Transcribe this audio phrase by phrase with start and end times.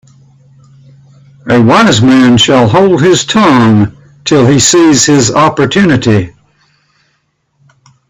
[1.47, 6.33] A wise man shall hold his tongue till he sees his opportunity.